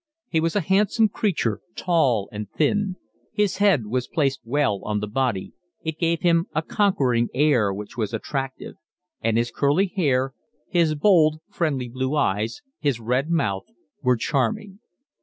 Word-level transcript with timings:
He 0.29 0.39
was 0.39 0.55
a 0.55 0.61
handsome 0.61 1.09
creature, 1.09 1.61
tall 1.75 2.27
and 2.31 2.49
thin; 2.49 2.95
his 3.31 3.57
head 3.57 3.85
was 3.85 4.07
placed 4.07 4.39
well 4.43 4.81
on 4.83 4.99
the 4.99 5.05
body, 5.05 5.53
it 5.83 5.99
gave 5.99 6.21
him 6.21 6.47
a 6.55 6.63
conquering 6.63 7.29
air 7.35 7.71
which 7.71 7.97
was 7.97 8.11
attractive; 8.11 8.77
and 9.21 9.37
his 9.37 9.51
curly 9.51 9.85
hair, 9.95 10.33
his 10.67 10.95
bold, 10.95 11.37
friendly 11.51 11.87
blue 11.87 12.15
eyes, 12.15 12.63
his 12.79 12.99
red 12.99 13.29
mouth, 13.29 13.67
were 14.01 14.17
charming. 14.17 14.79